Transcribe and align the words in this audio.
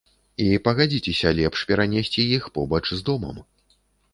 І 0.45 0.45
пагадзіцеся, 0.67 1.33
лепш 1.39 1.59
перанесці 1.73 2.21
іх 2.39 2.49
побач 2.57 2.83
з 2.97 3.09
домам. 3.11 3.37